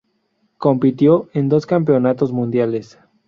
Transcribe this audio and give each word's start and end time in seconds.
Compitió 0.57 1.29
en 1.35 1.47
dos 1.47 1.67
Campeonatos 1.67 2.31
Mundiales. 2.31 2.97